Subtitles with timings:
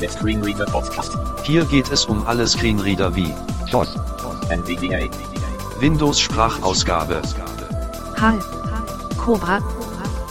[0.00, 1.18] Der Screenreader Podcast.
[1.42, 3.34] Hier geht es um alle Screenreader wie
[3.72, 3.96] DOS.
[4.48, 5.10] NVDA.
[5.80, 7.20] Windows Sprachausgabe,
[8.16, 8.38] HAL,
[9.18, 9.58] Cobra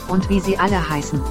[0.07, 1.21] und wie sie alle heißen.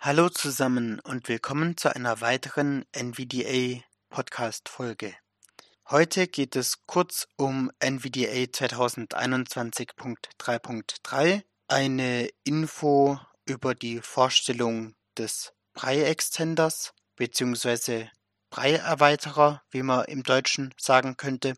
[0.00, 3.80] Hallo zusammen und willkommen zu einer weiteren NVDA
[4.10, 5.14] Podcast Folge.
[5.88, 13.18] Heute geht es kurz um NVDA 2021.3.3, eine Info
[13.48, 18.08] über die Vorstellung des Brei-Extenders bzw.
[18.50, 21.54] Brei-Erweiterer, wie man im Deutschen sagen könnte.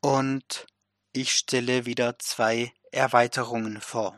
[0.00, 0.66] Und
[1.12, 4.16] ich stelle wieder zwei Erweiterungen vor.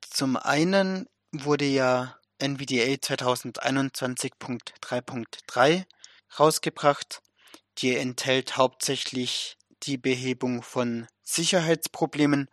[0.00, 5.84] Zum einen wurde ja NVDA 2021.3.3
[6.38, 7.20] rausgebracht.
[7.78, 12.50] Die enthält hauptsächlich die Behebung von Sicherheitsproblemen.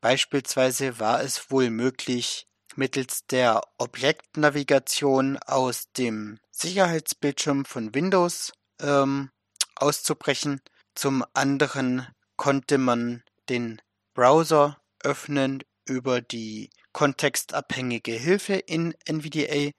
[0.00, 9.30] Beispielsweise war es wohl möglich, mittels der Objektnavigation aus dem Sicherheitsbildschirm von Windows ähm,
[9.76, 10.60] auszubrechen.
[10.94, 12.06] Zum anderen
[12.36, 13.80] konnte man den
[14.14, 19.70] Browser öffnen über die kontextabhängige Hilfe in NVDA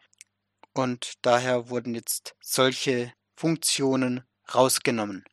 [0.74, 5.26] und daher wurden jetzt solche Funktionen rausgenommen.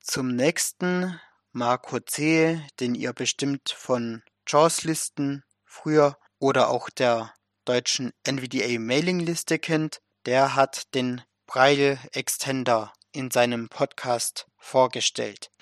[0.00, 1.20] Zum nächsten
[1.52, 7.32] Marco C, den ihr bestimmt von JAWS-Listen früher oder auch der
[7.64, 15.52] deutschen NVDA Mailingliste kennt, der hat den Braille Extender in seinem Podcast vorgestellt.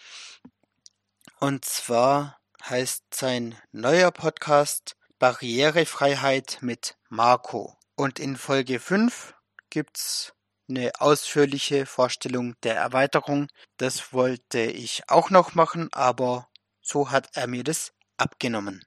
[1.39, 7.77] Und zwar heißt sein neuer Podcast Barrierefreiheit mit Marco.
[7.95, 9.35] Und in Folge 5
[9.69, 10.33] gibt's
[10.67, 13.49] eine ausführliche Vorstellung der Erweiterung.
[13.77, 16.49] Das wollte ich auch noch machen, aber
[16.81, 18.83] so hat er mir das abgenommen.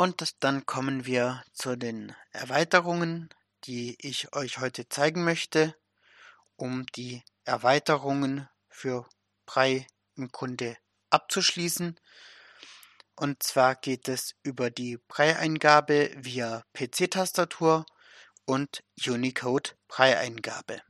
[0.00, 3.30] Und dann kommen wir zu den Erweiterungen,
[3.64, 5.74] die ich euch heute zeigen möchte,
[6.54, 9.08] um die Erweiterungen für
[9.44, 10.76] Brei im Grunde
[11.10, 11.98] abzuschließen.
[13.16, 17.84] Und zwar geht es über die Brei-Eingabe via PC-Tastatur
[18.44, 20.80] und Unicode-Brei-Eingabe.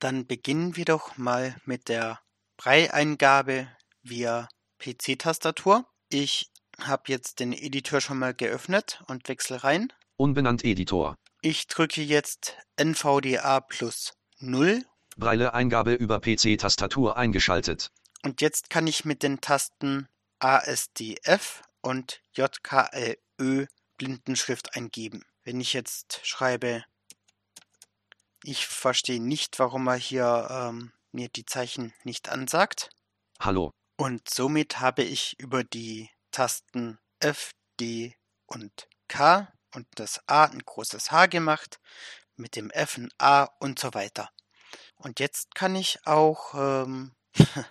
[0.00, 2.20] Dann beginnen wir doch mal mit der
[2.58, 4.50] Brei-Eingabe via
[4.80, 5.86] PC-Tastatur.
[6.10, 6.49] Ich
[6.86, 9.92] habe jetzt den Editor schon mal geöffnet und wechsle rein.
[10.16, 14.84] unbenannt Editor, Ich drücke jetzt NVDA plus 0
[15.16, 17.90] Braille-Eingabe über PC-Tastatur eingeschaltet.
[18.22, 20.08] und jetzt kann ich mit den Tasten
[20.38, 23.66] ASDF und JKLÖ
[23.96, 25.24] Blindenschrift eingeben.
[25.44, 26.84] Wenn ich jetzt schreibe,
[28.44, 32.90] ich verstehe nicht, warum er hier ähm, mir die Zeichen nicht ansagt.
[33.40, 40.44] Hallo, Und somit habe ich über die Tasten F, D und K und das A
[40.44, 41.80] ein großes H gemacht,
[42.36, 44.30] mit dem F ein A und so weiter.
[44.96, 47.14] Und jetzt kann ich auch ähm,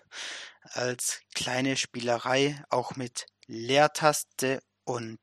[0.61, 5.19] als kleine Spielerei auch mit Leertaste und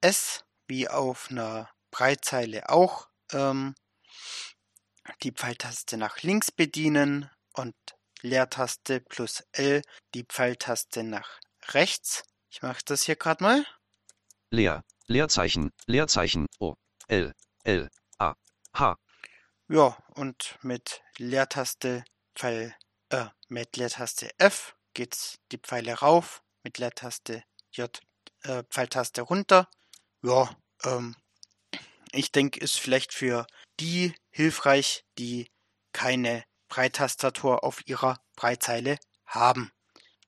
[0.00, 3.74] S, wie auf einer Breitzeile auch, ähm,
[5.22, 7.74] die Pfeiltaste nach links bedienen und
[8.22, 9.82] Leertaste plus L
[10.14, 12.22] die Pfeiltaste nach rechts.
[12.50, 13.64] Ich mache das hier gerade mal.
[14.50, 16.74] Leer, Leerzeichen, Leerzeichen, O,
[17.06, 17.88] L, L,
[18.18, 18.34] A,
[18.74, 18.96] H,
[19.68, 22.74] Ja, und mit Leertaste Pfeil,
[23.10, 28.00] äh, mit Leertaste F geht's die Pfeile rauf, mit Leertaste J,
[28.42, 29.68] äh, Pfeiltaste runter.
[30.22, 30.50] Ja,
[30.82, 31.14] ähm,
[32.10, 33.46] ich denke, ist vielleicht für
[33.78, 35.52] die hilfreich, die
[35.92, 39.70] keine Breitastatur auf ihrer Breitzeile haben.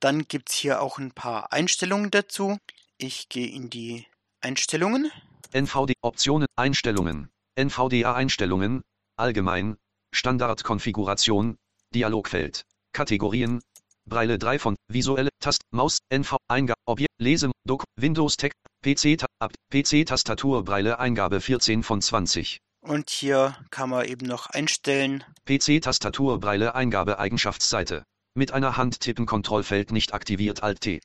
[0.02, 2.58] Dann gibt's hier auch ein paar Einstellungen dazu.
[2.98, 4.04] Ich gehe in die
[4.40, 5.12] Einstellungen.
[5.52, 8.82] NVD, Optionen, Einstellungen, NVDA-Einstellungen,
[9.16, 9.76] Allgemein,
[10.12, 11.56] Standardkonfiguration,
[11.94, 13.62] Dialogfeld, Kategorien,
[14.04, 18.50] Braille 3 von, visuelle, Tast, Maus, NV, Eingabe, Objekt, Lese, Doc, Windows Tech,
[18.82, 22.58] PC, ab, PC-Tastatur, Braille, Eingabe 14 von 20.
[22.80, 28.02] Und hier kann man eben noch einstellen, PC-Tastatur, Braille, Eingabe, Eigenschaftsseite.
[28.34, 31.00] Mit einer Hand tippen, Kontrollfeld nicht aktiviert, Alt T.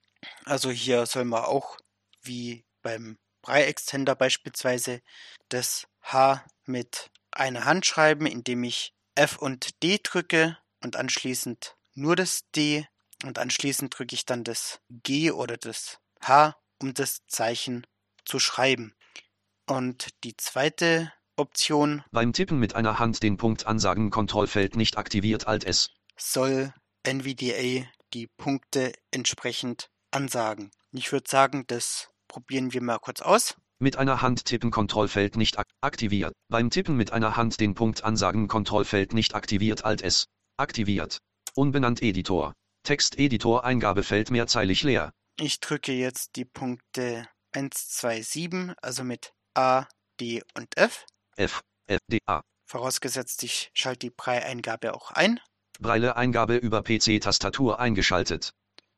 [0.46, 1.78] Also hier soll man auch,
[2.22, 5.02] wie beim Brei-Extender beispielsweise,
[5.50, 12.16] das H mit einer Hand schreiben, indem ich F und D drücke und anschließend nur
[12.16, 12.86] das D
[13.24, 17.86] und anschließend drücke ich dann das G oder das H, um das Zeichen
[18.26, 18.96] zu schreiben.
[19.66, 25.48] Und die zweite Option Beim Tippen mit einer Hand den Punkt ansagen, Kontrollfeld nicht aktiviert,
[25.48, 25.90] Alt S.
[26.16, 26.74] soll
[27.08, 30.72] NVDA die Punkte entsprechend ansagen.
[30.92, 33.56] Ich würde sagen, das probieren wir mal kurz aus.
[33.80, 36.34] Mit einer Hand tippen Kontrollfeld nicht ak aktiviert.
[36.50, 40.26] Beim Tippen mit einer Hand den Punkt ansagen Kontrollfeld nicht aktiviert Alt S.
[40.58, 41.20] Aktiviert.
[41.54, 42.54] Unbenannt Editor.
[42.84, 45.12] Texteditor Eingabefeld mehrzeilig leer.
[45.40, 49.86] Ich drücke jetzt die Punkte 1, 2, 7, also mit A,
[50.20, 51.06] D und F.
[51.36, 51.62] F.
[51.86, 52.00] F.
[52.08, 52.20] D.
[52.26, 52.42] A.
[52.66, 55.40] Vorausgesetzt, ich schalte die Brei-Eingabe auch ein.
[55.80, 58.54] Breile Eingabe über PC-Tastatur eingeschaltet.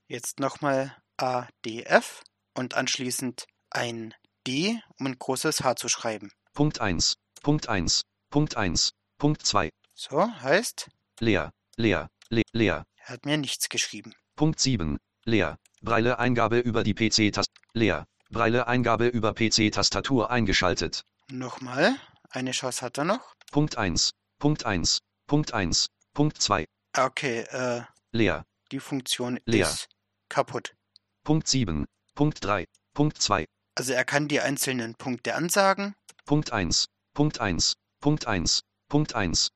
[0.07, 2.23] Jetzt nochmal A, D, F
[2.53, 4.13] und anschließend ein
[4.47, 6.31] D, um ein großes H zu schreiben.
[6.53, 7.15] Punkt 1.
[7.41, 8.03] Punkt 1.
[8.29, 8.91] Punkt 1.
[9.17, 9.69] Punkt 2.
[9.93, 10.89] So, heißt,
[11.19, 11.51] Leer.
[11.75, 12.09] Leer.
[12.29, 12.85] Le leer.
[12.95, 14.13] er hat mir nichts geschrieben.
[14.35, 14.97] Punkt 7.
[15.25, 15.57] Leer.
[15.81, 17.63] Breile Eingabe über die PC-Tastatur.
[17.73, 18.05] Leer.
[18.29, 21.03] Breile Eingabe über PC-Tastatur eingeschaltet.
[21.31, 21.95] Nochmal,
[22.29, 23.35] eine Chance hat er noch.
[23.51, 24.11] Punkt 1.
[24.37, 24.99] Punkt 1.
[25.27, 25.87] Punkt 1.
[26.13, 26.65] Punkt 2.
[26.93, 28.45] Ah, Okay, äh, Leer.
[28.71, 29.67] die Funktion Leer.
[29.67, 29.87] ist
[30.29, 30.75] kaputt.
[31.23, 31.85] Punkt 7.
[32.15, 32.65] Punkt 3.
[32.93, 33.45] Punkt 2.
[33.75, 35.95] Also er kann die einzelnen Punkte ansagen,
[36.25, 36.85] Punkt 1.
[37.13, 37.73] Punkt 1.
[38.01, 38.61] Punkt 1.
[38.89, 39.49] Punkt 1.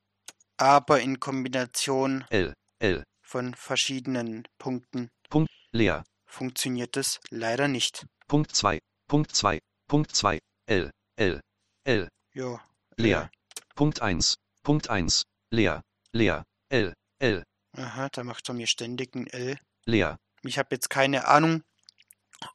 [0.56, 2.54] aber in Kombination L.
[2.80, 3.02] L.
[3.22, 5.50] von verschiedenen Punkten Punkt.
[5.72, 6.04] Leer.
[6.26, 8.06] funktioniert es leider nicht.
[8.28, 8.78] Punkt 2.
[9.08, 9.58] Punkt 2.
[9.88, 10.38] Punkt 2.
[10.66, 10.90] L.
[11.16, 11.40] L.
[11.84, 12.08] L.
[12.32, 12.60] Jo.
[12.96, 13.30] Leer.
[13.74, 14.36] Punkt 1.
[14.62, 15.22] Punkt 1.
[15.50, 15.82] Leer.
[16.14, 16.46] Leer.
[16.68, 16.94] L.
[17.18, 17.42] L.
[17.76, 19.58] Aha, da macht er mir ständig ein L.
[19.84, 20.16] Leer.
[20.42, 21.64] Ich habe jetzt keine Ahnung,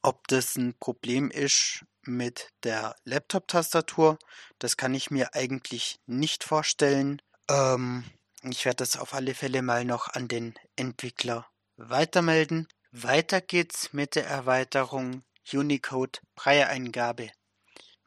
[0.02, 4.18] ob das ein Problem ist mit der Laptop-Tastatur.
[4.58, 7.20] Das kann ich mir eigentlich nicht vorstellen.
[7.50, 8.04] Ähm,
[8.44, 11.46] ich werde das auf alle Fälle mal noch an den Entwickler
[11.76, 12.66] weitermelden.
[12.92, 15.22] Weiter geht's mit der Erweiterung
[15.52, 17.30] Unicode Breieingabe.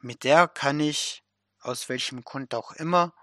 [0.00, 1.22] Mit der kann ich,
[1.60, 3.14] aus welchem Grund auch immer,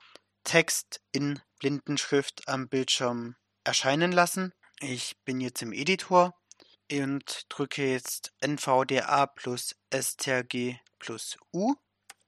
[0.46, 4.52] Text in Blindenschrift am Bildschirm erscheinen lassen.
[4.80, 6.34] Ich bin jetzt im Editor
[6.92, 11.76] und drücke jetzt NVDA plus STRG plus U.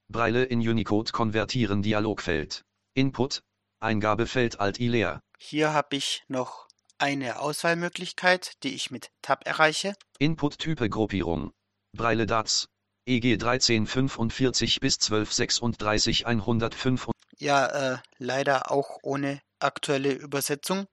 [0.08, 2.64] Breile in Unicode konvertieren Dialogfeld.
[2.94, 3.42] Input.
[3.80, 5.20] Eingabefeld Alt I leer.
[5.36, 9.94] Hier habe ich noch eine Auswahlmöglichkeit, die ich mit Tab erreiche.
[10.20, 11.50] Input-Type Gruppierung.
[11.92, 12.68] Breile DATS.
[13.06, 17.08] EG 1345 bis 1236 105
[17.44, 20.86] Ja, äh, leider auch ohne aktuelle Übersetzung.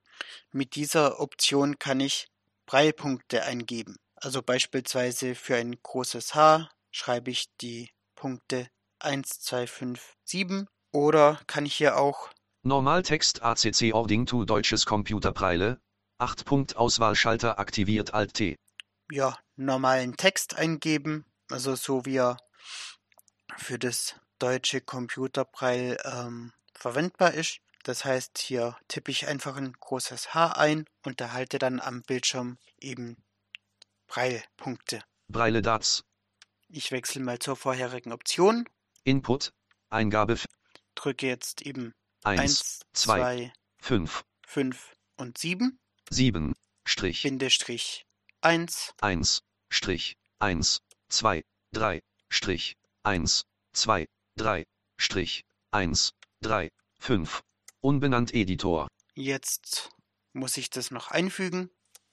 [0.51, 2.27] Mit dieser Option kann ich
[2.65, 3.95] Breipunkte eingeben.
[4.15, 8.68] Also beispielsweise für ein großes H schreibe ich die Punkte
[9.00, 12.30] 1, 2, 5, 7 oder kann ich hier auch
[12.63, 15.80] Normaltext ACC Ording to Deutsches Computerbreile.
[16.18, 18.57] 8 Punkt Auswahlschalter aktiviert Alt T.
[19.09, 22.36] ja, normalen Text eingeben, also so wie er
[23.57, 27.60] für das deutsche Computerbraille ähm, verwendbar ist.
[27.84, 32.58] Das heißt, hier tippe ich einfach ein großes H ein und erhalte dann am Bildschirm
[32.80, 33.18] eben
[34.08, 35.04] Braille-Punkte.
[35.28, 36.04] Breile DATS.
[36.68, 38.66] Ich wechsle mal zur vorherigen Option,
[39.04, 39.52] Input.
[39.90, 40.38] Eingabe
[40.96, 41.94] drücke jetzt eben
[42.24, 45.80] 1, 1, 2, 2, 5, 5 und 7,
[46.10, 46.54] 7,
[46.86, 48.06] Strich, Bindestrich
[48.42, 51.44] 1, 1, Strich, 1, 2,
[51.74, 54.63] 3, Strich, 1, 2, 3,
[54.98, 56.69] Strich, 1, 3,
[57.00, 57.42] 5.
[57.81, 58.88] Unbenannt Editor.
[59.13, 59.89] Jetzt
[60.33, 61.69] muss ich das noch einfügen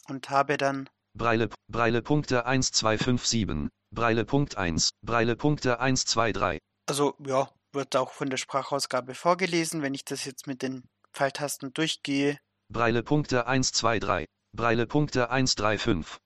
[0.08, 3.68] und habe dann Breile, Breile Punkte 1, 2, 5, 7.
[3.94, 4.90] Breile Punkt 1.
[5.02, 6.58] Breile Punkte 1, 2, 3.
[6.86, 11.72] Also ja, wird auch von der Sprachausgabe vorgelesen, wenn ich das jetzt mit den Pfeiltasten
[11.72, 12.38] durchgehe.
[12.68, 14.26] Breile Punkte 1, 2, 3.
[14.54, 16.18] Breile Punkte 1, 3, 5.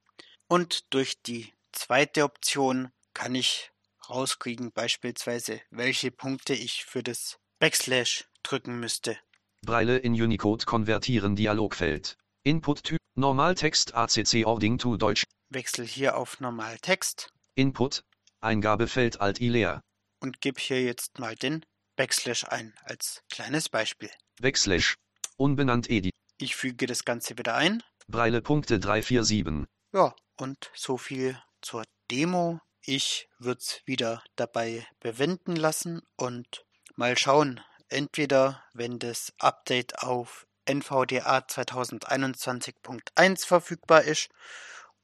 [0.49, 3.73] Und durch die zweite Option kann ich
[4.09, 9.19] rauskriegen, beispielsweise, welche Punkte ich für das Backslash drücken müsste.
[9.65, 12.17] Breile in Unicode konvertieren Dialogfeld.
[12.45, 15.25] Input-Typ Normaltext ACC Ording to Deutsch.
[15.51, 18.03] Wechsel hier auf Normaltext Input.
[18.41, 19.81] Eingabefeld Alt I leer.
[20.21, 21.65] und gebe hier jetzt mal den
[21.97, 24.11] Backslash ein als kleines Beispiel.
[24.41, 24.97] Backslash.
[25.37, 26.13] Unbenannt Edit.
[26.39, 27.83] Ich füge das Ganze wieder ein.
[28.09, 29.67] Breile Punkte 347.
[29.93, 32.61] Ja, und so viel zur Demo.
[32.85, 36.65] Ich würde es wieder dabei bewenden lassen und
[36.97, 37.61] mal schauen.
[37.89, 44.31] Entweder, wenn das Update auf NVDA 2021.1 verfügbar ist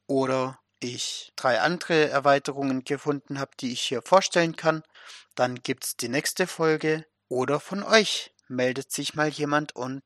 [0.06, 4.82] oder ich drei andere Erweiterungen gefunden habe, die ich hier vorstellen kann,
[5.34, 10.02] dann gibt's die nächste Folge oder von euch meldet sich mal jemand und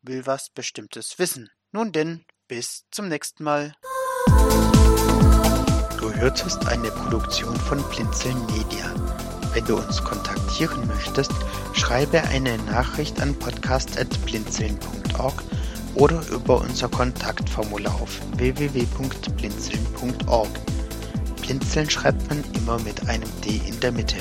[0.00, 1.50] will was Bestimmtes wissen.
[1.70, 3.74] Nun denn, bis zum nächsten Mal.
[6.02, 8.92] Du hörtest eine Produktion von Blinzeln Media.
[9.54, 11.30] Wenn du uns kontaktieren möchtest,
[11.74, 15.44] schreibe eine Nachricht an podcast.blinzeln.org
[15.94, 20.50] oder über unser Kontaktformular auf www.blinzeln.org.
[21.40, 24.16] Blinzeln schreibt man immer mit einem D in der Mitte.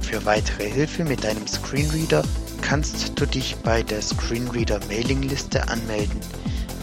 [0.00, 2.22] Für weitere Hilfe mit deinem Screenreader
[2.60, 6.20] kannst du dich bei der Screenreader Mailingliste anmelden.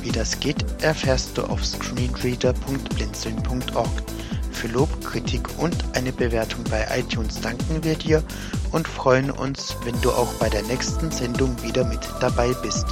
[0.01, 3.89] Wie das geht, erfährst du auf screenreader.blinzeln.org.
[4.51, 8.23] Für Lob, Kritik und eine Bewertung bei iTunes danken wir dir
[8.71, 12.85] und freuen uns, wenn du auch bei der nächsten Sendung wieder mit dabei bist.